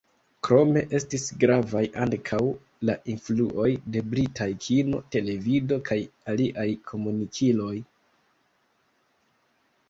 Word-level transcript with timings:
Krome 0.45 0.81
estis 0.99 1.25
gravaj 1.41 1.81
ankaŭ 2.05 2.39
la 2.89 2.95
influoj 3.13 3.67
de 3.97 4.03
britaj 4.15 4.47
kino, 4.69 5.03
televido 5.17 5.79
kaj 5.91 5.99
aliaj 6.35 6.67
komunikiloj. 6.93 7.77